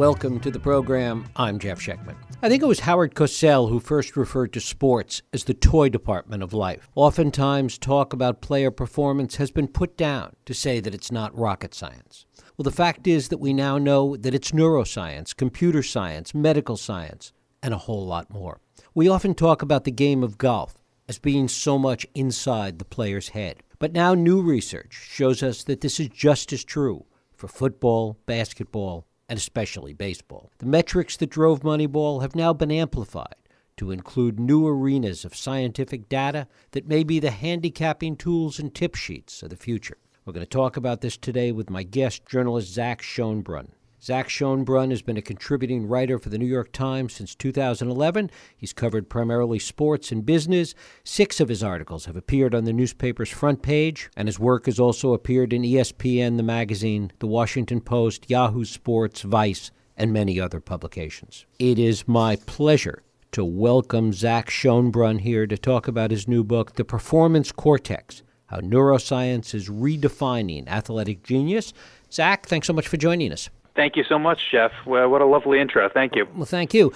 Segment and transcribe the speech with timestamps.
[0.00, 1.26] Welcome to the program.
[1.36, 2.16] I'm Jeff Schechtman.
[2.40, 6.42] I think it was Howard Cosell who first referred to sports as the toy department
[6.42, 6.88] of life.
[6.94, 11.74] Oftentimes, talk about player performance has been put down to say that it's not rocket
[11.74, 12.24] science.
[12.56, 17.34] Well, the fact is that we now know that it's neuroscience, computer science, medical science,
[17.62, 18.58] and a whole lot more.
[18.94, 20.76] We often talk about the game of golf
[21.10, 23.58] as being so much inside the player's head.
[23.78, 27.04] But now new research shows us that this is just as true
[27.36, 30.50] for football, basketball, and especially baseball.
[30.58, 33.36] The metrics that drove Moneyball have now been amplified
[33.76, 38.96] to include new arenas of scientific data that may be the handicapping tools and tip
[38.96, 39.98] sheets of the future.
[40.24, 43.68] We're going to talk about this today with my guest, journalist Zach Schonbrun.
[44.02, 48.30] Zach Schonbrun has been a contributing writer for the New York Times since 2011.
[48.56, 50.74] He's covered primarily sports and business.
[51.04, 54.80] Six of his articles have appeared on the newspaper's front page, and his work has
[54.80, 60.60] also appeared in ESPN, the magazine, The Washington Post, Yahoo Sports, Vice, and many other
[60.60, 61.44] publications.
[61.58, 66.76] It is my pleasure to welcome Zach Schonbrun here to talk about his new book,
[66.76, 71.74] The Performance Cortex How Neuroscience is Redefining Athletic Genius.
[72.10, 73.50] Zach, thanks so much for joining us.
[73.76, 74.72] Thank you so much, Jeff.
[74.86, 75.88] Well, what a lovely intro.
[75.88, 76.26] Thank you.
[76.34, 76.92] Well, thank you.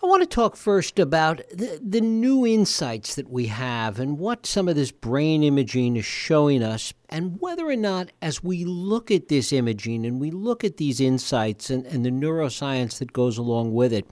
[0.00, 4.46] I want to talk first about the, the new insights that we have and what
[4.46, 9.10] some of this brain imaging is showing us, and whether or not, as we look
[9.10, 13.38] at this imaging and we look at these insights and, and the neuroscience that goes
[13.38, 14.06] along with it,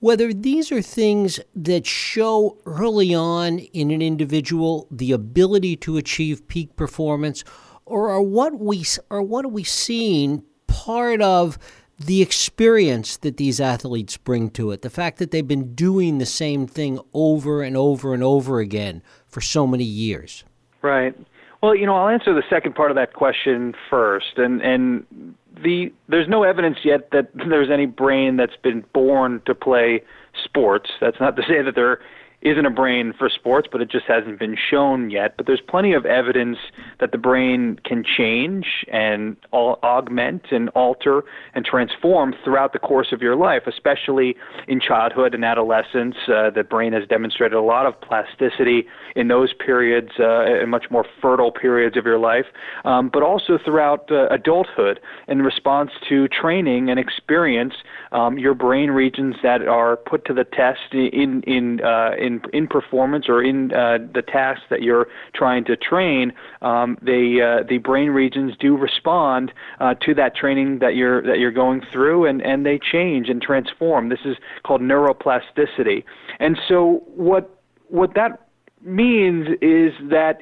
[0.00, 6.48] whether these are things that show early on in an individual the ability to achieve
[6.48, 7.44] peak performance,
[7.86, 10.42] or are what we or what are we seeing
[10.74, 11.58] part of
[11.98, 16.26] the experience that these athletes bring to it, the fact that they've been doing the
[16.26, 20.44] same thing over and over and over again for so many years.
[20.82, 21.16] Right.
[21.62, 25.92] Well, you know, I'll answer the second part of that question first, and and the
[26.08, 30.02] there's no evidence yet that there's any brain that's been born to play
[30.44, 30.90] sports.
[31.00, 32.00] That's not to say that there
[32.44, 35.36] isn't a brain for sports, but it just hasn't been shown yet.
[35.36, 36.58] But there's plenty of evidence
[37.00, 43.22] that the brain can change and augment and alter and transform throughout the course of
[43.22, 44.36] your life, especially
[44.68, 46.16] in childhood and adolescence.
[46.28, 50.84] Uh, the brain has demonstrated a lot of plasticity in those periods, uh, in much
[50.90, 52.46] more fertile periods of your life,
[52.84, 57.74] um, but also throughout uh, adulthood in response to training and experience.
[58.12, 62.50] Um, your brain regions that are put to the test in in uh, in in
[62.52, 67.62] in performance or in uh, the tasks that you're trying to train, um, they uh,
[67.68, 72.26] the brain regions do respond uh, to that training that you're that you're going through,
[72.26, 74.08] and and they change and transform.
[74.08, 76.04] This is called neuroplasticity,
[76.40, 77.58] and so what
[77.88, 78.48] what that
[78.82, 80.40] means is that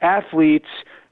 [0.00, 0.68] athletes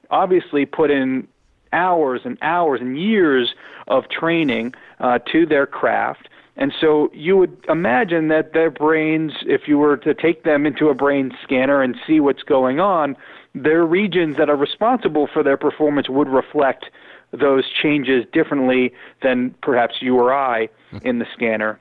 [0.09, 1.27] obviously put in
[1.73, 3.53] hours and hours and years
[3.87, 9.67] of training uh, to their craft and so you would imagine that their brains, if
[9.67, 13.15] you were to take them into a brain scanner and see what's going on,
[13.53, 16.85] their regions that are responsible for their performance would reflect
[17.31, 18.91] those changes differently
[19.21, 20.69] than perhaps you or I
[21.03, 21.79] in the scanner.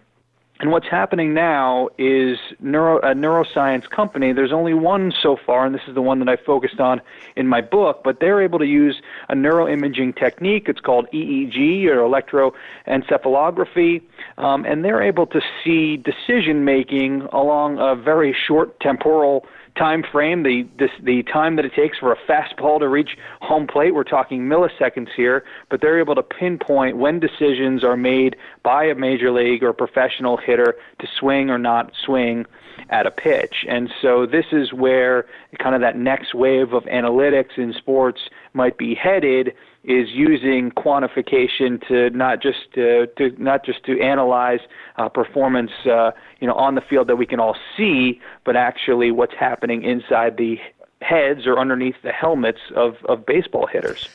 [0.59, 4.33] And what's happening now is neuro, a neuroscience company.
[4.33, 7.03] There's only one so far, and this is the one that I focused on
[7.37, 8.01] in my book.
[8.03, 10.65] But they're able to use a neuroimaging technique.
[10.69, 12.53] It's called EEG or
[12.87, 14.01] electroencephalography,
[14.39, 19.45] um, and they're able to see decision making along a very short temporal
[19.77, 23.67] time frame, the this, the time that it takes for a fastball to reach home
[23.67, 28.85] plate, we're talking milliseconds here, but they're able to pinpoint when decisions are made by
[28.85, 32.47] a major league or professional hitter to swing or not swing
[32.91, 33.65] at a pitch.
[33.69, 35.27] And so this is where
[35.59, 38.21] kind of that next wave of analytics in sports
[38.53, 39.55] might be headed
[39.85, 44.61] is using quantification to not just to, to not just to analyze
[44.97, 49.11] uh, performance uh, you know on the field that we can all see, but actually
[49.11, 50.59] what's happening inside the
[51.03, 54.09] heads or underneath the helmets of, of baseball hitters.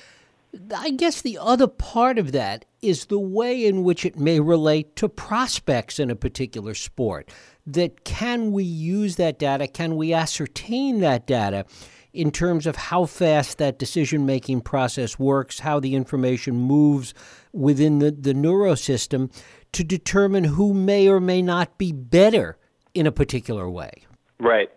[0.75, 4.95] I guess the other part of that is the way in which it may relate
[4.97, 7.29] to prospects in a particular sport.
[7.65, 9.67] That can we use that data?
[9.67, 11.65] Can we ascertain that data?
[12.13, 17.13] in terms of how fast that decision making process works, how the information moves
[17.53, 19.31] within the, the neurosystem
[19.71, 22.57] to determine who may or may not be better
[22.93, 23.91] in a particular way.
[24.39, 24.69] Right.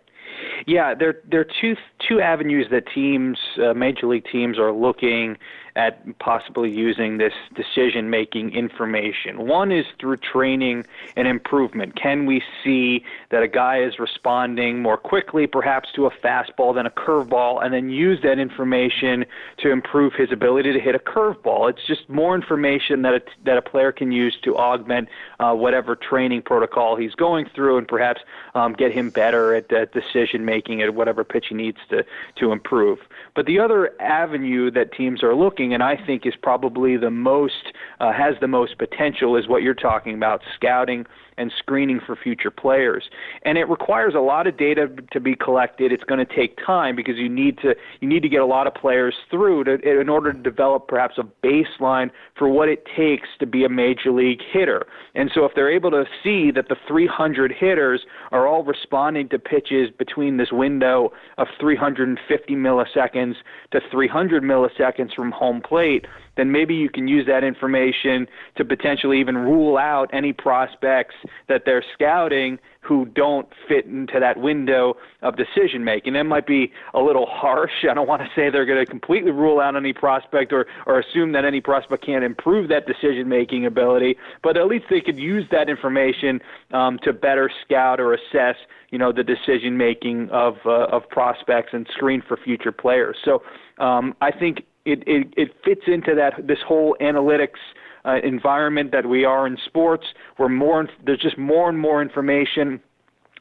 [0.67, 1.75] Yeah, there there are two
[2.07, 5.37] two avenues that teams, uh, major league teams, are looking
[5.75, 9.45] at possibly using this decision making information.
[9.45, 10.85] One is through training
[11.17, 11.95] and improvement.
[12.01, 16.85] Can we see that a guy is responding more quickly, perhaps to a fastball than
[16.85, 19.25] a curveball, and then use that information
[19.57, 21.69] to improve his ability to hit a curveball?
[21.69, 25.95] It's just more information that a, that a player can use to augment uh, whatever
[25.95, 28.21] training protocol he's going through and perhaps
[28.53, 32.05] um, get him better at, at decision making at whatever pitch he needs to,
[32.37, 32.99] to improve.
[33.33, 37.73] But the other avenue that teams are looking, and I think is probably the most,
[37.99, 41.05] uh, has the most potential, is what you're talking about scouting
[41.37, 43.09] and screening for future players.
[43.43, 45.91] And it requires a lot of data to be collected.
[45.91, 48.67] It's going to take time because you need to you need to get a lot
[48.67, 53.27] of players through to, in order to develop perhaps a baseline for what it takes
[53.39, 54.85] to be a major league hitter.
[55.13, 59.39] And so if they're able to see that the 300 hitters are all responding to
[59.39, 63.35] pitches between this window of 350 milliseconds
[63.71, 66.05] to 300 milliseconds from home plate,
[66.37, 68.27] then maybe you can use that information
[68.57, 71.15] to potentially even rule out any prospects
[71.47, 76.13] that they're scouting who don't fit into that window of decision making.
[76.13, 77.83] That might be a little harsh.
[77.89, 80.99] I don't want to say they're going to completely rule out any prospect or, or
[80.99, 85.17] assume that any prospect can't improve that decision making ability, but at least they could
[85.17, 86.41] use that information
[86.71, 88.55] um, to better scout or assess,
[88.91, 93.17] you know, the decision making of uh, of prospects and screen for future players.
[93.25, 93.41] So
[93.79, 97.59] um, I think it, it, it fits into that this whole analytics
[98.05, 100.05] uh, environment that we are in sports.
[100.37, 102.79] We're more there's just more and more information.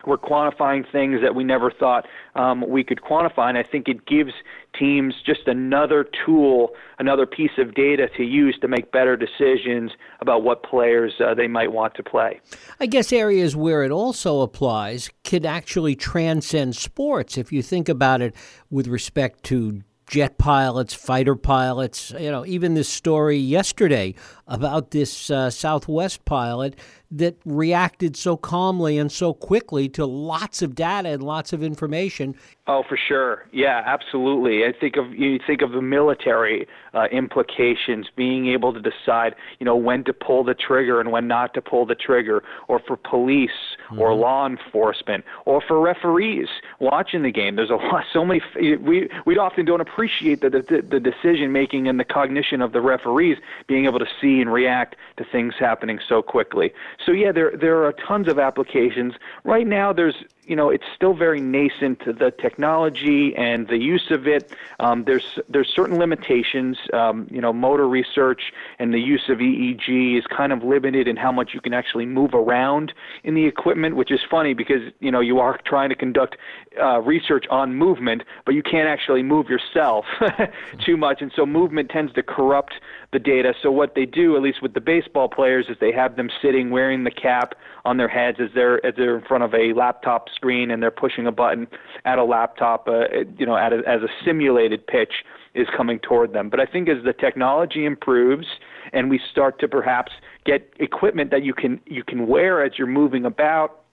[0.06, 4.05] We're quantifying things that we never thought um, we could quantify, and I think it
[4.05, 4.32] gives
[4.79, 10.43] teams just another tool, another piece of data to use to make better decisions about
[10.43, 12.38] what players uh, they might want to play.
[12.79, 17.38] I guess areas where it also applies could actually transcend sports.
[17.38, 18.35] If you think about it
[18.70, 22.12] with respect to jet pilots, fighter pilots.
[22.19, 24.15] You know, even this story yesterday
[24.47, 26.79] about this uh, Southwest pilot
[27.11, 32.35] that reacted so calmly and so quickly to lots of data and lots of information.
[32.67, 33.47] Oh, for sure.
[33.53, 34.65] Yeah, absolutely.
[34.65, 39.67] I think of you think of the military uh, implications, being able to decide, you
[39.67, 42.97] know, when to pull the trigger and when not to pull the trigger, or for
[42.97, 43.50] police
[43.91, 44.00] mm-hmm.
[44.00, 46.49] or law enforcement, or for referees
[46.81, 47.57] watching the game.
[47.57, 48.41] There's a lot, so many.
[48.57, 52.81] We we often don't appreciate the the, the decision making and the cognition of the
[52.81, 53.37] referees
[53.67, 56.73] being able to see and react to things happening so quickly.
[57.05, 59.14] So yeah, there there are tons of applications.
[59.44, 64.11] Right now, there's you know it's still very nascent to the technology and the use
[64.11, 64.52] of it.
[64.81, 66.79] Um, there's there's certain limitations.
[66.93, 71.17] Um, you know, motor research and the use of EEG is kind of limited in
[71.17, 72.93] how much you can actually move around
[73.23, 76.37] in the equipment, which is funny because you know you are trying to conduct
[76.81, 80.05] uh, research on movement, but you can't actually move yourself
[80.85, 82.75] too much, and so movement tends to corrupt
[83.12, 83.55] the data.
[83.62, 86.70] So what they do, at least with the baseball players, is they have them sitting
[86.70, 87.55] wearing the cap
[87.85, 90.91] on their heads as they're as they're in front of a laptop screen and they're
[90.91, 91.67] pushing a button
[92.05, 93.05] at a laptop, uh,
[93.39, 95.13] you know, at a, as a simulated pitch
[95.55, 96.51] is coming toward them.
[96.51, 98.47] But I think as the technology improves
[98.93, 100.13] and we start to perhaps
[100.45, 103.84] get equipment that you can you can wear as you're moving about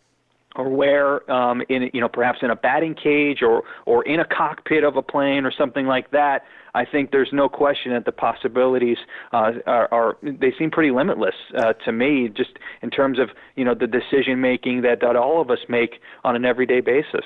[0.56, 4.25] or where um, in you know perhaps in a batting cage or or in a
[4.25, 6.44] cockpit of a plane or something like that.
[6.74, 8.98] I think there's no question that the possibilities
[9.33, 12.51] uh, are, are they seem pretty limitless uh, to me, just
[12.81, 16.36] in terms of you know the decision making that that all of us make on
[16.36, 17.25] an everyday basis.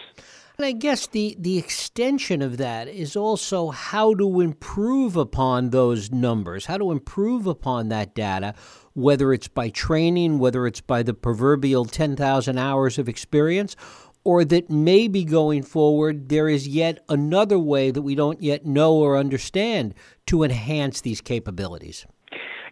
[0.58, 6.12] And I guess the, the extension of that is also how to improve upon those
[6.12, 8.56] numbers, how to improve upon that data,
[8.96, 13.76] whether it's by training, whether it's by the proverbial 10,000 hours of experience,
[14.24, 18.94] or that maybe going forward there is yet another way that we don't yet know
[18.96, 19.94] or understand
[20.26, 22.08] to enhance these capabilities.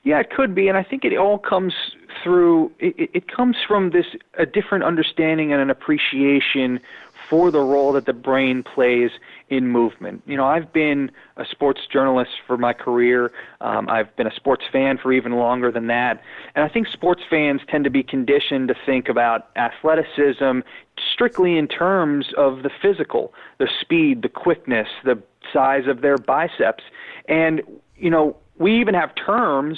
[0.03, 1.73] Yeah, it could be, and I think it all comes
[2.21, 2.71] through.
[2.79, 6.79] It, it comes from this a different understanding and an appreciation
[7.29, 9.11] for the role that the brain plays
[9.49, 10.23] in movement.
[10.25, 13.31] You know, I've been a sports journalist for my career.
[13.61, 16.21] Um, I've been a sports fan for even longer than that.
[16.55, 20.59] And I think sports fans tend to be conditioned to think about athleticism
[21.13, 25.21] strictly in terms of the physical, the speed, the quickness, the
[25.51, 26.83] size of their biceps.
[27.27, 27.61] And,
[27.95, 29.77] you know, we even have terms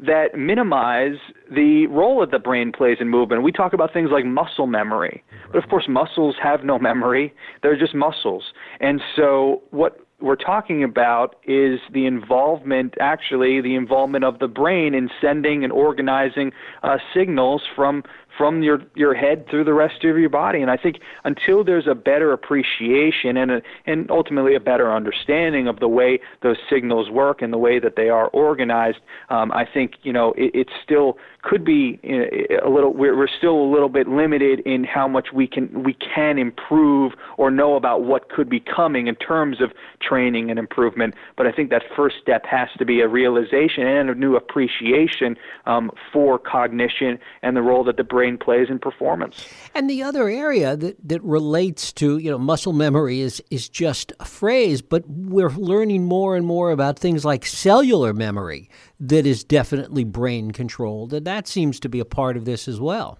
[0.00, 1.16] that minimize
[1.50, 3.42] the role that the brain plays in movement.
[3.42, 7.78] We talk about things like muscle memory, but of course, muscles have no memory, they're
[7.78, 8.44] just muscles.
[8.78, 14.94] And so, what we're talking about is the involvement, actually, the involvement of the brain
[14.94, 16.52] in sending and organizing
[16.82, 18.02] uh, signals from
[18.36, 20.60] from your your head through the rest of your body.
[20.60, 25.68] And I think until there's a better appreciation and a, and ultimately a better understanding
[25.68, 28.98] of the way those signals work and the way that they are organized,
[29.30, 32.92] um, I think you know it, it still could be a little.
[32.92, 37.12] We're, we're still a little bit limited in how much we can we can improve
[37.36, 41.14] or know about what could be coming in terms of training and improvement.
[41.36, 45.36] But I think that first step has to be a realization and a new appreciation
[45.66, 49.46] um, for cognition and the role that the brain plays in performance.
[49.74, 54.12] And the other area that, that relates to, you know, muscle memory is, is just
[54.20, 58.68] a phrase, but we're learning more and more about things like cellular memory
[58.98, 61.12] that is definitely brain controlled.
[61.12, 63.18] And that seems to be a part of this as well.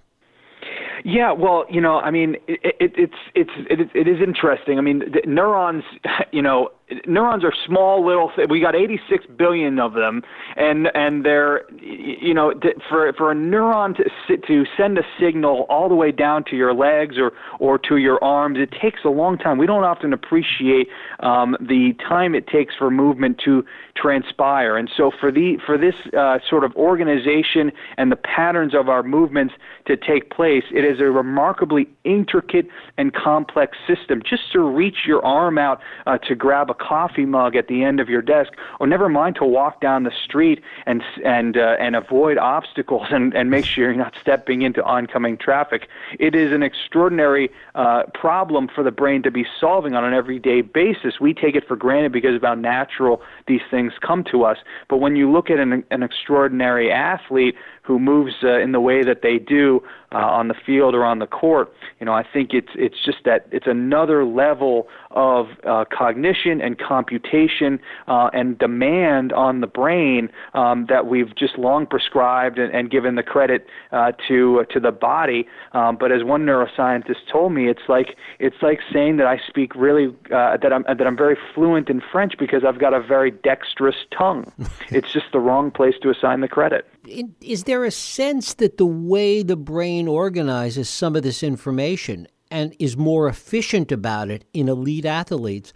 [1.04, 4.76] Yeah, well, you know, I mean, it, it, it's it's it, it is interesting.
[4.76, 5.84] I mean, neurons,
[6.32, 6.70] you know,
[7.06, 10.22] neurons are small little we got 86 billion of them
[10.56, 12.52] and and they're you know
[12.88, 16.72] for for a neuron to to send a signal all the way down to your
[16.72, 19.58] legs or or to your arms it takes a long time.
[19.58, 20.88] We don't often appreciate
[21.20, 23.64] um, the time it takes for movement to
[23.96, 24.76] transpire.
[24.76, 29.02] And so for the for this uh, sort of organization and the patterns of our
[29.02, 29.54] movements
[29.86, 34.22] to take place it is a remarkably intricate and complex system.
[34.28, 38.00] Just to reach your arm out uh, to grab a coffee mug at the end
[38.00, 41.96] of your desk, or never mind to walk down the street and and uh, and
[41.96, 45.88] avoid obstacles and and make sure you're not stepping into oncoming traffic.
[46.18, 50.60] It is an extraordinary uh, problem for the brain to be solving on an everyday
[50.62, 51.20] basis.
[51.20, 54.58] We take it for granted because of how natural these things come to us.
[54.88, 59.02] But when you look at an, an extraordinary athlete who moves uh, in the way
[59.02, 59.82] that they do
[60.12, 63.18] uh, on the field or on the court, you know, I think it's it's just
[63.24, 70.28] that it's another level of uh, cognition and computation uh, and demand on the brain
[70.54, 74.80] um, that we've just long prescribed and, and given the credit uh, to uh, to
[74.80, 75.46] the body.
[75.72, 79.74] Um, but as one neuroscientist told me, it's like it's like saying that I speak
[79.74, 83.30] really uh, that I'm that I'm very fluent in French because I've got a very
[83.30, 84.52] dexterous tongue.
[84.88, 86.86] it's just the wrong place to assign the credit.
[87.08, 92.74] Is there a sense that the way the brain organizes some of this information and
[92.78, 95.72] is more efficient about it in elite athletes?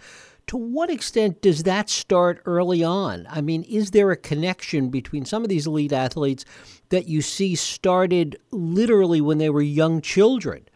[0.49, 3.27] To what extent does that start early on?
[3.31, 6.45] I mean, is there a connection between some of these elite athletes
[6.89, 10.67] that you see started literally when they were young children?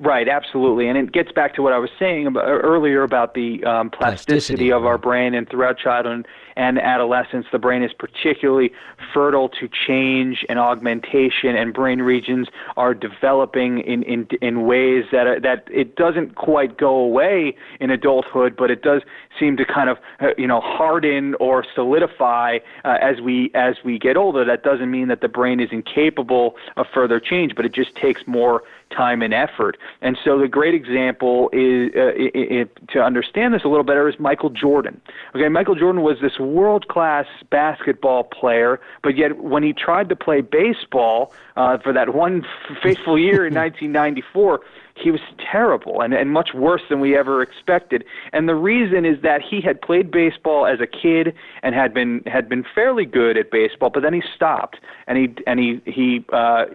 [0.00, 3.64] Right, absolutely, and it gets back to what I was saying about, earlier about the
[3.64, 6.26] um, plasticity, plasticity, of our brain, and throughout childhood
[6.58, 8.72] and adolescence, the brain is particularly
[9.14, 15.26] fertile to change and augmentation, and brain regions are developing in in, in ways that
[15.26, 19.02] are, that it doesn't quite go away in adulthood, but it does
[19.38, 23.96] seem to kind of uh, you know harden or solidify uh, as we as we
[23.98, 24.44] get older.
[24.44, 28.26] That doesn't mean that the brain is incapable of further change, but it just takes
[28.26, 29.76] more time and effort.
[30.00, 34.08] And so the great example is uh, it, it, to understand this a little better
[34.08, 35.00] is Michael Jordan.
[35.34, 40.16] Okay, Michael Jordan was this world class basketball player, but yet when he tried to
[40.16, 42.44] play baseball uh, for that one
[42.82, 44.60] fateful year in 1994
[45.00, 48.04] he was terrible and, and much worse than we ever expected.
[48.32, 52.22] And the reason is that he had played baseball as a kid and had been
[52.26, 56.24] had been fairly good at baseball, but then he stopped and he and he he
[56.32, 56.66] uh,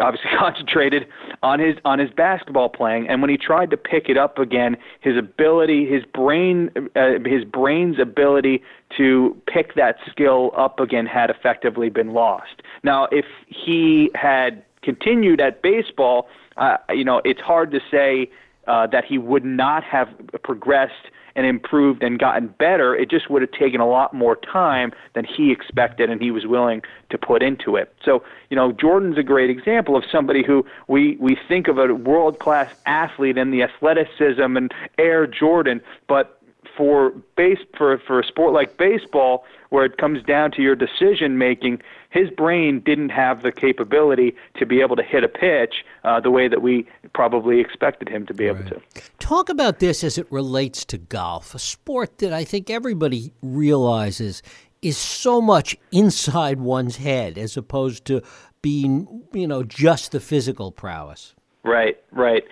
[0.00, 1.06] obviously concentrated
[1.42, 3.08] on his on his basketball playing.
[3.08, 7.44] And when he tried to pick it up again his ability his brain uh, his
[7.44, 8.62] brain's ability
[8.96, 12.62] to pick that skill up again had effectively been lost.
[12.82, 18.30] Now if he had continued at baseball uh, you know it's hard to say
[18.66, 20.08] uh, that he would not have
[20.42, 22.94] progressed and improved and gotten better.
[22.94, 26.46] It just would have taken a lot more time than he expected and he was
[26.46, 27.94] willing to put into it.
[28.04, 31.94] So, you know, Jordan's a great example of somebody who we, we think of a
[31.94, 36.38] world class athlete and the athleticism and Air Jordan, but
[36.76, 41.38] for base for for a sport like baseball where it comes down to your decision
[41.38, 41.82] making
[42.12, 46.30] his brain didn't have the capability to be able to hit a pitch uh, the
[46.30, 48.60] way that we probably expected him to be right.
[48.60, 48.80] able to
[49.18, 54.42] talk about this as it relates to golf a sport that i think everybody realizes
[54.82, 58.22] is so much inside one's head as opposed to
[58.60, 62.42] being you know just the physical prowess Right, right.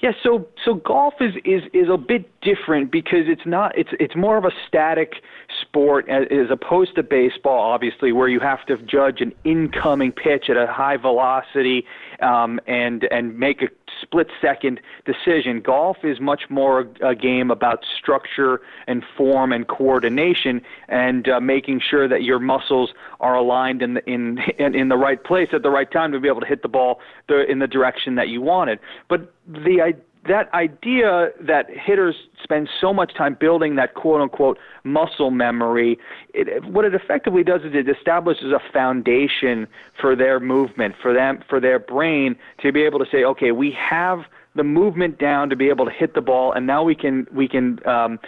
[0.00, 4.14] Yeah, so so golf is is is a bit different because it's not it's it's
[4.14, 5.14] more of a static
[5.60, 10.56] sport as, opposed to baseball obviously where you have to judge an incoming pitch at
[10.56, 11.84] a high velocity
[12.20, 13.68] um, and and make a
[14.00, 15.60] split second decision.
[15.60, 21.40] Golf is much more a, a game about structure and form and coordination, and uh,
[21.40, 22.90] making sure that your muscles
[23.20, 26.20] are aligned in the in, in in the right place at the right time to
[26.20, 28.78] be able to hit the ball the, in the direction that you wanted.
[29.08, 29.94] But the
[30.28, 35.98] that idea that hitters spend so much time building that quote unquote muscle memory,
[36.34, 39.66] it, what it effectively does is it establishes a foundation
[40.00, 43.72] for their movement, for them, for their brain to be able to say, okay, we
[43.72, 44.20] have
[44.54, 47.48] the movement down to be able to hit the ball, and now we can we
[47.48, 48.18] can um,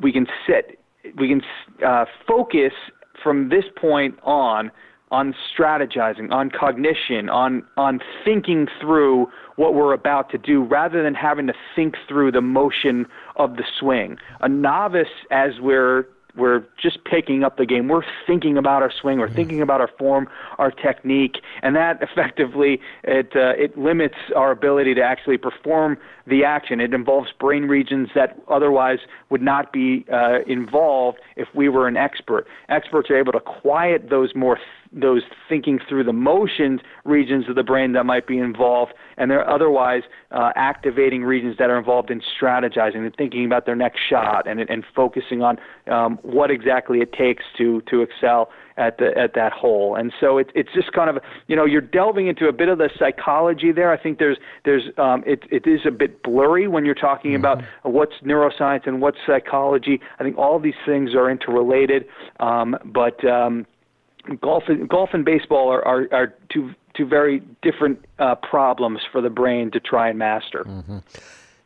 [0.00, 0.78] we can sit,
[1.16, 1.42] we can
[1.86, 2.72] uh, focus
[3.22, 4.70] from this point on
[5.10, 11.14] on strategizing, on cognition, on on thinking through what we're about to do rather than
[11.14, 14.16] having to think through the motion of the swing.
[14.40, 16.04] A novice as we're
[16.38, 17.88] we're just picking up the game.
[17.88, 19.18] We're thinking about our swing.
[19.18, 24.50] We're thinking about our form, our technique, and that effectively it uh, it limits our
[24.50, 26.80] ability to actually perform the action.
[26.80, 28.98] It involves brain regions that otherwise
[29.30, 32.46] would not be uh, involved if we were an expert.
[32.68, 34.58] Experts are able to quiet those more
[34.92, 39.48] those thinking through the motions regions of the brain that might be involved, and they're
[39.48, 44.46] otherwise uh, activating regions that are involved in strategizing and thinking about their next shot
[44.46, 45.58] and, and focusing on
[45.90, 49.96] um, what exactly it takes to to excel at the at that hole.
[49.96, 52.78] And so it's it's just kind of you know you're delving into a bit of
[52.78, 53.92] the psychology there.
[53.92, 57.40] I think there's there's um, it it is a bit blurry when you're talking mm-hmm.
[57.44, 60.00] about what's neuroscience and what's psychology.
[60.18, 62.06] I think all these things are interrelated,
[62.40, 63.66] um, but um,
[64.36, 69.30] golf golf and baseball are, are, are two two very different uh, problems for the
[69.30, 70.64] brain to try and master.
[70.64, 70.98] Mm-hmm.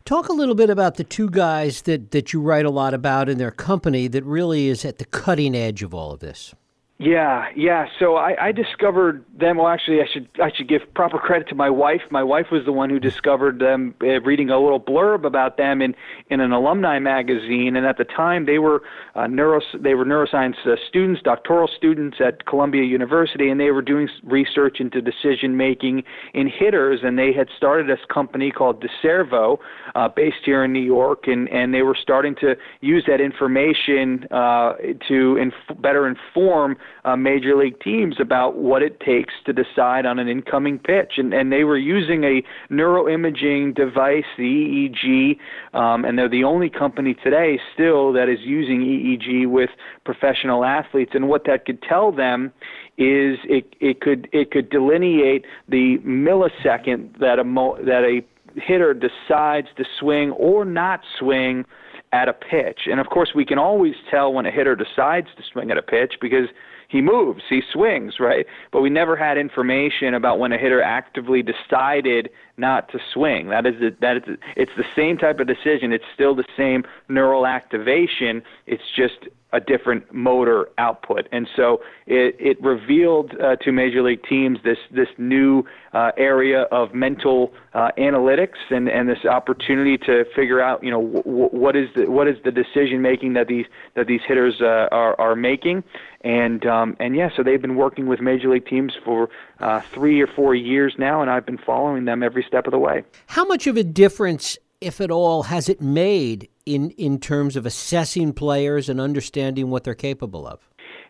[0.04, 3.28] Talk a little bit about the two guys that, that you write a lot about
[3.28, 6.54] in their company that really is at the cutting edge of all of this.
[7.02, 7.86] Yeah, yeah.
[7.98, 9.56] So I, I discovered them.
[9.56, 12.02] Well, actually, I should I should give proper credit to my wife.
[12.10, 15.82] My wife was the one who discovered them, uh, reading a little blurb about them
[15.82, 15.96] in
[16.30, 17.74] in an alumni magazine.
[17.74, 18.84] And at the time, they were
[19.16, 23.82] uh, neuro they were neuroscience uh, students, doctoral students at Columbia University, and they were
[23.82, 26.04] doing research into decision making
[26.34, 27.00] in hitters.
[27.02, 29.58] And they had started this company called DeCervo,
[29.96, 34.28] uh, based here in New York, and and they were starting to use that information
[34.30, 34.74] uh,
[35.08, 40.18] to inf- better inform uh, major league teams about what it takes to decide on
[40.18, 41.14] an incoming pitch.
[41.16, 45.38] And, and they were using a neuroimaging device, the EEG,
[45.76, 49.70] um, and they're the only company today still that is using EEG with
[50.04, 51.12] professional athletes.
[51.14, 52.52] And what that could tell them
[52.98, 58.22] is it, it could it could delineate the millisecond that a mo- that a
[58.60, 61.64] hitter decides to swing or not swing
[62.12, 62.80] at a pitch.
[62.86, 65.82] And of course, we can always tell when a hitter decides to swing at a
[65.82, 66.48] pitch because
[66.92, 68.46] he moves, he swings, right?
[68.70, 72.28] But we never had information about when a hitter actively decided
[72.58, 73.48] not to swing.
[73.48, 75.90] That is the, that is the, it's the same type of decision.
[75.94, 78.42] It's still the same neural activation.
[78.66, 81.28] It's just a different motor output.
[81.32, 86.62] And so it, it revealed uh, to major league teams this this new uh, area
[86.72, 91.76] of mental uh, analytics and, and this opportunity to figure out you know w- what
[91.76, 95.36] is the what is the decision making that these that these hitters uh, are are
[95.36, 95.84] making.
[96.22, 100.20] And um, and yeah, so they've been working with major league teams for uh, three
[100.20, 103.02] or four years now, and I've been following them every step of the way.
[103.26, 107.66] How much of a difference if at all, has it made in, in terms of
[107.66, 110.60] assessing players and understanding what they're capable of?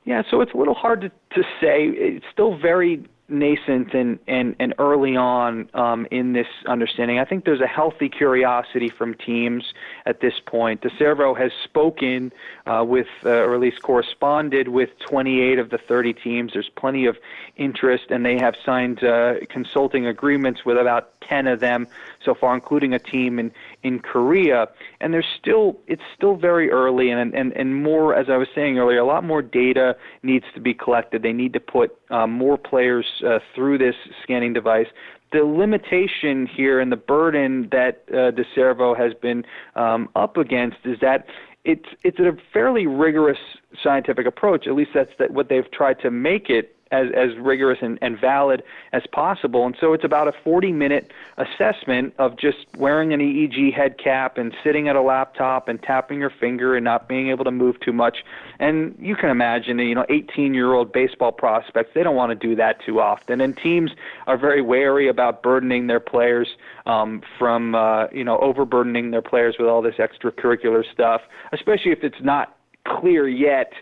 [0.05, 1.87] Yeah, so it's a little hard to, to say.
[1.87, 7.19] It's still very nascent and, and, and early on um, in this understanding.
[7.19, 9.73] I think there's a healthy curiosity from teams
[10.07, 10.83] at this point.
[10.83, 12.33] DeCervo has spoken
[12.67, 16.53] uh, with, uh, or at least corresponded with 28 of the 30 teams.
[16.53, 17.19] There's plenty of
[17.57, 21.89] interest, and they have signed uh, consulting agreements with about 10 of them
[22.25, 24.67] so far, including a team in, in Korea.
[25.01, 28.79] And there's still, it's still very early, and, and, and more, as I was saying
[28.79, 31.23] earlier, a lot more data needs to be collected.
[31.23, 34.87] They need to put uh, more players uh, through this scanning device.
[35.33, 39.45] The limitation here and the burden that uh, DeCervo has been
[39.77, 41.27] um, up against is that
[41.65, 43.39] it's it's a fairly rigorous
[43.83, 44.67] scientific approach.
[44.67, 48.21] At least that's that what they've tried to make it as, as rigorous and, and
[48.21, 49.67] valid as possible.
[49.67, 54.39] And so it's about a 40 minute assessment of just wearing an EEG head cap
[54.39, 57.81] and sitting at a laptop and tapping your finger and not being able to move
[57.81, 58.19] too much.
[58.61, 62.49] And you can imagine, you know, 18 year old baseball prospects, they don't want to
[62.49, 63.41] do that too often.
[63.41, 63.91] And teams
[64.27, 69.57] are very wary about burdening their players um, from, uh, you know, overburdening their players
[69.59, 73.73] with all this extracurricular stuff, especially if it's not clear yet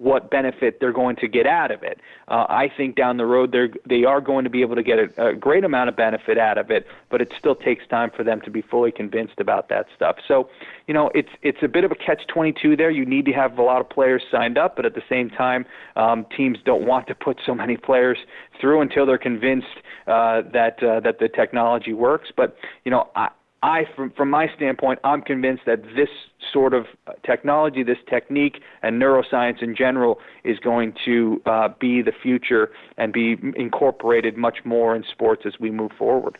[0.00, 2.00] what benefit they're going to get out of it.
[2.26, 4.98] Uh, I think down the road they're they are going to be able to get
[4.98, 8.24] a, a great amount of benefit out of it, but it still takes time for
[8.24, 10.16] them to be fully convinced about that stuff.
[10.26, 10.48] So,
[10.86, 12.90] you know, it's it's a bit of a catch-22 there.
[12.90, 15.66] You need to have a lot of players signed up, but at the same time,
[15.96, 18.16] um, teams don't want to put so many players
[18.58, 19.66] through until they're convinced
[20.06, 22.30] uh, that uh, that the technology works.
[22.34, 23.28] But you know, I,
[23.62, 26.08] I, from, from my standpoint, I'm convinced that this
[26.52, 26.86] sort of
[27.24, 33.12] technology, this technique, and neuroscience in general is going to uh, be the future and
[33.12, 36.38] be incorporated much more in sports as we move forward.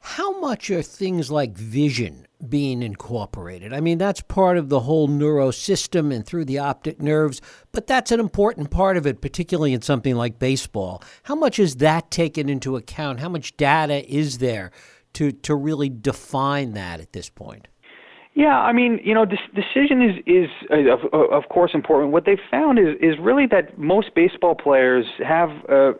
[0.00, 3.74] How much are things like vision being incorporated?
[3.74, 8.12] I mean, that's part of the whole neurosystem and through the optic nerves, but that's
[8.12, 11.02] an important part of it, particularly in something like baseball.
[11.24, 13.20] How much is that taken into account?
[13.20, 14.70] How much data is there
[15.14, 17.68] to to really define that at this point?
[18.38, 22.12] Yeah, I mean, you know, decision is is uh, of, of course important.
[22.12, 25.94] What they've found is is really that most baseball players have uh,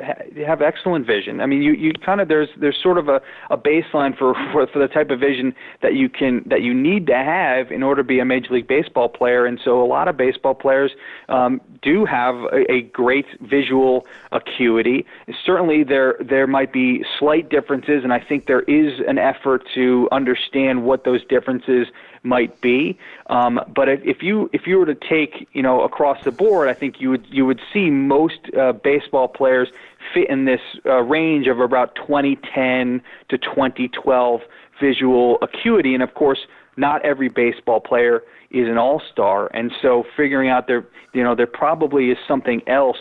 [0.46, 1.40] have excellent vision.
[1.40, 3.20] I mean, you you kind of there's there's sort of a,
[3.50, 7.08] a baseline for, for for the type of vision that you can that you need
[7.08, 9.44] to have in order to be a major league baseball player.
[9.44, 10.92] And so a lot of baseball players
[11.28, 15.04] um, do have a, a great visual acuity.
[15.44, 20.08] Certainly, there there might be slight differences, and I think there is an effort to
[20.12, 21.88] understand what those differences
[22.28, 22.98] might be.
[23.28, 26.68] Um, but if, if you if you were to take you know across the board,
[26.68, 29.68] I think you would you would see most uh, baseball players
[30.14, 34.42] fit in this uh, range of about 2010 to 2012
[34.80, 36.40] visual acuity, and of course,
[36.76, 41.46] not every baseball player is an all-star, and so figuring out there you know there
[41.46, 42.98] probably is something else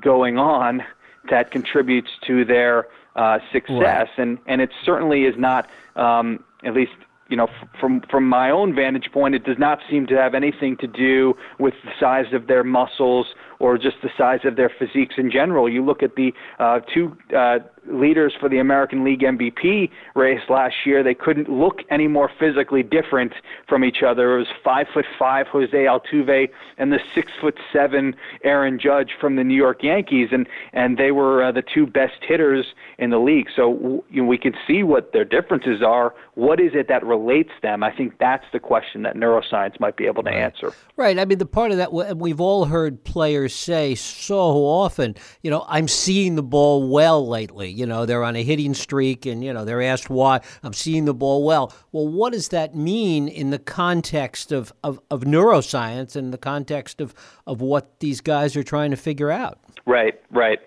[0.00, 0.82] going on
[1.28, 4.18] that contributes to their uh, success, right.
[4.18, 6.92] and and it certainly is not um, at least
[7.30, 7.48] you know,
[7.80, 11.34] from from my own vantage point, it does not seem to have anything to do
[11.58, 13.26] with the size of their muscles
[13.60, 15.68] or just the size of their physiques in general.
[15.68, 17.58] You look at the uh, two uh,
[17.90, 22.82] leaders for the American League MVP race last year, they couldn't look any more physically
[22.82, 23.32] different
[23.68, 24.36] from each other.
[24.36, 26.48] It was five foot five Jose Altuve
[26.78, 31.10] and the six foot seven Aaron Judge from the New York Yankees, and and they
[31.10, 32.66] were uh, the two best hitters
[32.98, 33.48] in the league.
[33.54, 36.14] So you know, we can see what their differences are.
[36.34, 37.82] What is it that relates them?
[37.82, 40.72] I think that's the question that neuroscience might be able to answer.
[40.96, 41.18] Right.
[41.18, 45.16] I mean, the part of that we've all heard players say so often.
[45.42, 49.24] You know, I'm seeing the ball well lately you know, they're on a hitting streak
[49.24, 51.72] and, you know, they're asked why I'm seeing the ball well.
[51.92, 57.00] Well, what does that mean in the context of, of, of neuroscience and the context
[57.00, 57.14] of,
[57.46, 59.58] of what these guys are trying to figure out?
[59.86, 60.60] Right, right.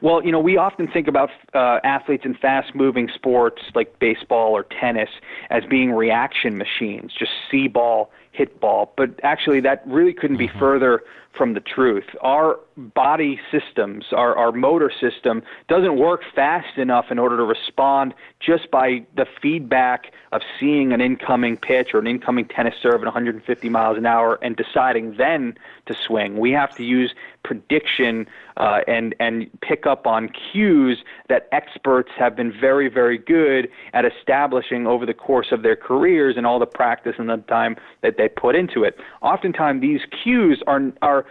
[0.00, 4.52] Well, you know, we often think about uh, athletes in fast moving sports like baseball
[4.52, 5.10] or tennis
[5.50, 8.92] as being reaction machines, just see ball, hit ball.
[8.96, 10.58] But actually, that really couldn't be mm-hmm.
[10.58, 11.02] further
[11.36, 12.04] from the truth.
[12.20, 18.14] Our body systems, our, our motor system, doesn't work fast enough in order to respond
[18.40, 23.04] just by the feedback of seeing an incoming pitch or an incoming tennis serve at
[23.04, 25.54] 150 miles an hour and deciding then
[25.86, 26.38] to swing.
[26.38, 32.34] We have to use prediction uh, and and pick up on cues that experts have
[32.34, 36.66] been very very good at establishing over the course of their careers and all the
[36.66, 38.98] practice and the time that they put into it.
[39.22, 41.23] Oftentimes these cues are are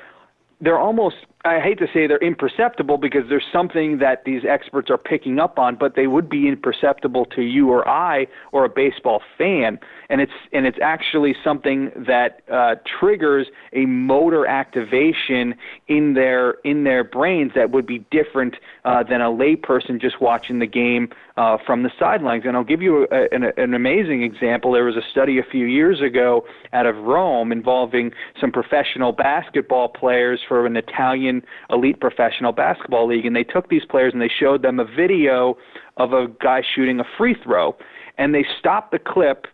[0.64, 4.98] they're almost I hate to say they're imperceptible because there's something that these experts are
[4.98, 9.22] picking up on, but they would be imperceptible to you or I or a baseball
[9.38, 9.78] fan,
[10.10, 15.56] and it's and it's actually something that uh, triggers a motor activation
[15.90, 20.60] in their in their brains that would be different uh, than a layperson just watching
[20.60, 22.44] the game uh, from the sidelines.
[22.46, 24.72] And I'll give you a, an, an amazing example.
[24.72, 29.90] There was a study a few years ago out of Rome involving some professional basketball
[29.90, 31.33] players for an Italian
[31.70, 35.58] elite professional basketball league, and they took these players and they showed them a video
[35.98, 37.76] of a guy shooting a free throw,
[38.18, 39.48] and they stopped the clip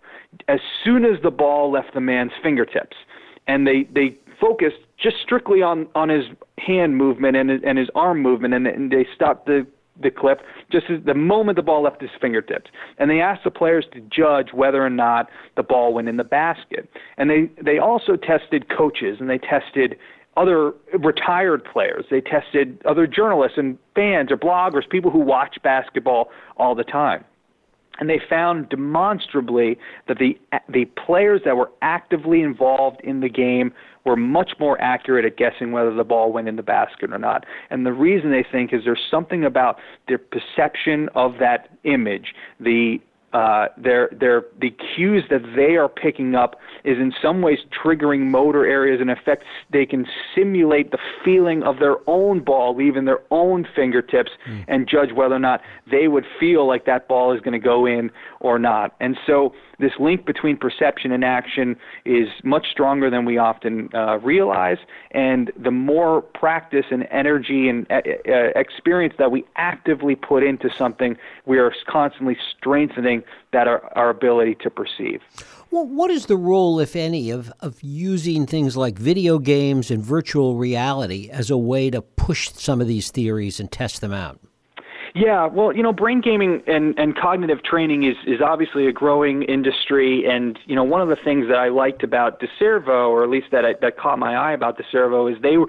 [0.48, 2.98] as soon as the ball left the man's fingertips,
[3.48, 6.26] and they they focused just strictly on on his
[6.58, 9.65] hand movement and and his arm movement, and, and they stopped the
[10.02, 12.72] the clip just as the moment the ball left his fingertips.
[12.98, 16.24] And they asked the players to judge whether or not the ball went in the
[16.24, 16.89] basket.
[17.18, 19.98] And they they also tested coaches and they tested
[20.39, 22.06] other retired players.
[22.10, 27.25] They tested other journalists and fans or bloggers, people who watch basketball all the time.
[27.99, 33.73] And they found demonstrably that the the players that were actively involved in the game
[34.06, 37.45] were much more accurate at guessing whether the ball went in the basket or not.
[37.69, 42.99] And the reason they think is there's something about their perception of that image, the
[43.34, 48.30] uh, they're, they're, the cues that they are picking up is in some ways triggering
[48.32, 49.02] motor areas.
[49.02, 54.32] In effect, they can simulate the feeling of their own ball leaving their own fingertips
[54.48, 54.65] mm.
[54.68, 57.86] and judge whether or not they would feel like that ball is going to go
[57.86, 58.96] in or not.
[59.00, 64.18] And so this link between perception and action is much stronger than we often uh,
[64.20, 64.78] realize.
[65.12, 70.70] And the more practice and energy and uh, uh experience that we actively put into
[70.70, 73.18] something, we are constantly strengthening
[73.51, 75.21] that our, our ability to perceive.
[75.71, 80.03] Well, what is the role, if any, of, of using things like video games and
[80.03, 84.39] virtual reality as a way to push some of these theories and test them out?
[85.15, 89.41] Yeah, well, you know, brain gaming and, and cognitive training is, is obviously a growing
[89.43, 90.23] industry.
[90.25, 93.47] And, you know, one of the things that I liked about Decervo, or at least
[93.51, 95.67] that, I, that caught my eye about Decervo, is they were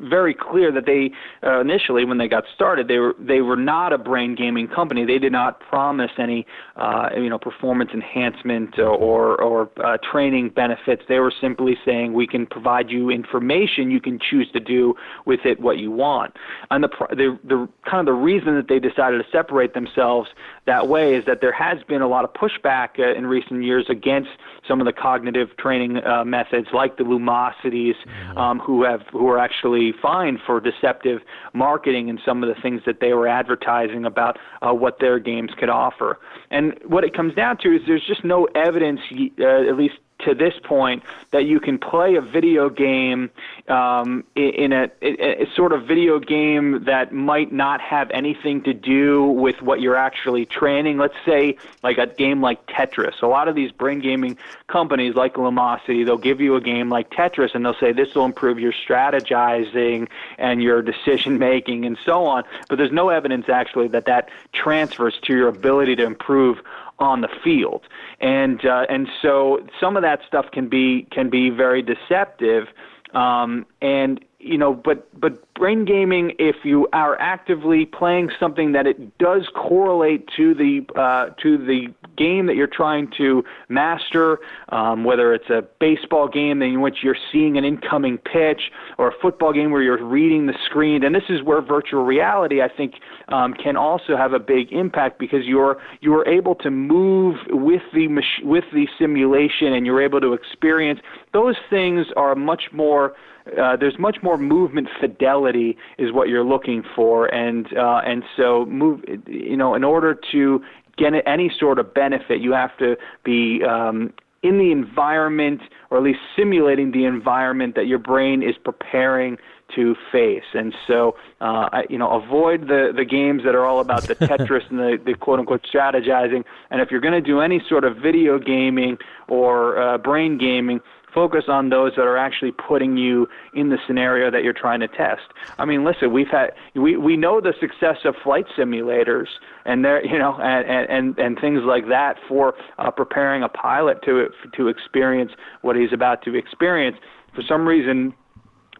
[0.00, 1.10] very clear that they
[1.46, 5.04] uh, initially, when they got started, they were they were not a brain gaming company.
[5.04, 6.46] They did not promise any,
[6.76, 11.02] uh, you know, performance enhancement or or uh, training benefits.
[11.08, 13.90] They were simply saying we can provide you information.
[13.90, 14.94] You can choose to do
[15.26, 16.34] with it what you want.
[16.70, 20.28] And the the, the kind of the reason that they decided to separate themselves
[20.66, 23.86] that way is that there has been a lot of pushback uh, in recent years
[23.88, 24.30] against
[24.66, 28.38] some of the cognitive training uh, methods, like the Lumosities, mm-hmm.
[28.38, 31.20] um, who have who are actually fined for deceptive
[31.52, 35.50] marketing and some of the things that they were advertising about uh, what their games
[35.58, 36.18] could offer.
[36.50, 39.00] And what it comes down to is there's just no evidence,
[39.40, 43.30] uh, at least to this point that you can play a video game
[43.68, 49.26] um, in a, a, sort of video game that might not have anything to do
[49.26, 50.98] with what you're actually training.
[50.98, 53.22] Let's say like a game like Tetris.
[53.22, 57.10] A lot of these brain gaming companies like Lumosity, they'll give you a game like
[57.10, 62.24] Tetris and they'll say this will improve your strategizing and your decision making and so
[62.24, 62.44] on.
[62.68, 66.60] But there's no evidence actually that that transfers to your ability to improve
[66.98, 67.82] on the field,
[68.20, 72.68] and uh, and so some of that stuff can be can be very deceptive,
[73.14, 78.86] um, and you know, but but brain gaming, if you are actively playing something that
[78.86, 84.38] it does correlate to the uh, to the game that you're trying to master,
[84.70, 89.12] um, whether it's a baseball game in which you're seeing an incoming pitch, or a
[89.20, 92.94] football game where you're reading the screen, and this is where virtual reality, I think,
[93.28, 98.08] um, can also have a big impact because you're you're able to move with the
[98.08, 101.00] mach- with the simulation, and you're able to experience
[101.32, 103.14] those things are much more
[103.60, 108.64] uh, there's much more movement fidelity is what you're looking for, and uh, and so
[108.66, 109.00] move.
[109.26, 110.62] You know, in order to
[110.96, 116.04] get any sort of benefit, you have to be um, in the environment, or at
[116.04, 119.38] least simulating the environment that your brain is preparing
[119.74, 120.44] to face.
[120.52, 124.68] And so, uh, you know, avoid the, the games that are all about the Tetris
[124.70, 126.44] and the, the quote unquote strategizing.
[126.70, 130.80] And if you're going to do any sort of video gaming or uh, brain gaming,
[131.14, 134.88] focus on those that are actually putting you in the scenario that you're trying to
[134.88, 135.22] test.
[135.58, 139.28] I mean, listen, we've had we we know the success of flight simulators
[139.64, 144.02] and there you know and and and things like that for uh, preparing a pilot
[144.02, 146.96] to to experience what he's about to experience.
[147.34, 148.14] For some reason,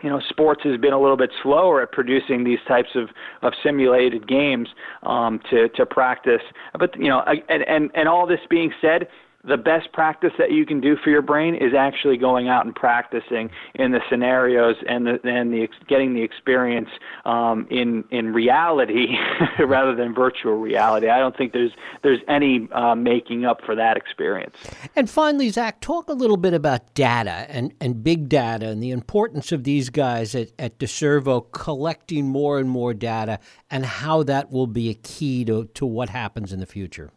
[0.03, 3.09] you know, sports has been a little bit slower at producing these types of,
[3.41, 4.69] of simulated games
[5.03, 6.43] um, to to practice.
[6.79, 9.09] But you know, and and and all this being said,
[9.47, 12.75] the best practice that you can do for your brain is actually going out and
[12.75, 16.89] practicing in the scenarios and the and the getting the experience
[17.25, 19.17] um, in in reality
[19.59, 21.09] rather than virtual reality.
[21.09, 24.57] I don't think there's there's any uh, making up for that experience.
[24.97, 28.91] And finally, Zach, talk a little bit about data and, and big data and the
[28.91, 33.39] importance of these guys at, at Decervo collecting more and more data
[33.71, 37.11] and how that will be a key to, to what happens in the future.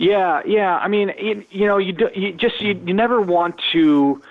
[0.00, 0.78] Yeah, yeah.
[0.78, 4.22] I mean, you, you know, you, do, you just you, you never want to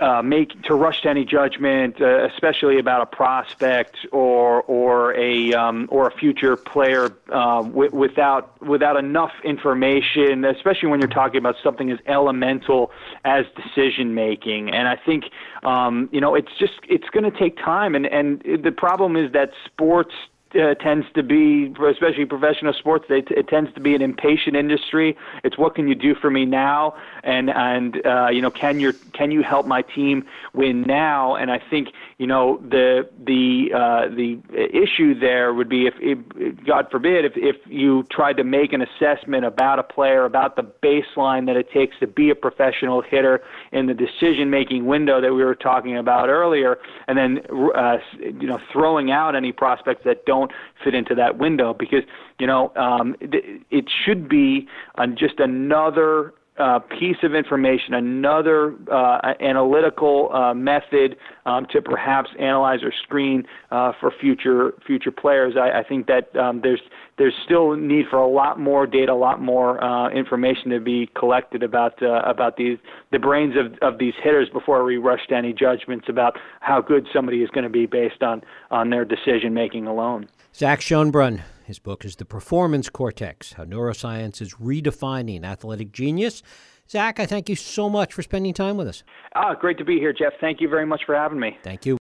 [0.00, 5.52] uh, make to rush to any judgment, uh, especially about a prospect or or a
[5.52, 11.36] um, or a future player uh, w- without without enough information, especially when you're talking
[11.36, 12.90] about something as elemental
[13.26, 14.70] as decision making.
[14.70, 15.24] And I think
[15.64, 19.32] um, you know it's just it's going to take time, and and the problem is
[19.32, 20.14] that sports
[20.54, 25.16] uh, tends to be, especially professional sports, they, it tends to be an impatient industry.
[25.44, 28.92] It's what can you do for me now, and and uh, you know can you
[29.12, 31.34] can you help my team win now?
[31.34, 36.64] And I think you know the the uh, the issue there would be if, if
[36.64, 40.62] God forbid if if you tried to make an assessment about a player about the
[40.62, 45.32] baseline that it takes to be a professional hitter in the decision making window that
[45.32, 47.40] we were talking about earlier, and then
[47.74, 50.50] uh, you know throwing out any prospects that don't
[50.84, 52.04] fit into that window because
[52.38, 59.34] you know um, it should be on just another uh, piece of information, another uh,
[59.40, 61.16] analytical uh, method
[61.46, 65.54] um, to perhaps analyze or screen uh, for future future players.
[65.56, 66.80] I, I think that um, there's
[67.16, 71.08] there's still need for a lot more data, a lot more uh, information to be
[71.14, 72.78] collected about about these
[73.12, 77.06] the brains of, of these hitters before we rush to any judgments about how good
[77.12, 80.28] somebody is going to be based on on their decision making alone.
[80.54, 81.42] Zach Schonbrun.
[81.68, 86.42] His book is The Performance Cortex How Neuroscience is Redefining Athletic Genius.
[86.90, 89.02] Zach, I thank you so much for spending time with us.
[89.34, 90.32] Ah, great to be here, Jeff.
[90.40, 91.58] Thank you very much for having me.
[91.62, 91.94] Thank you.